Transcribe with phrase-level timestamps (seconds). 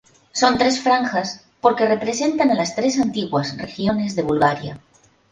[0.31, 4.79] Son tres franjas, porque representan a las tres antiguas regiones de Bulgaria.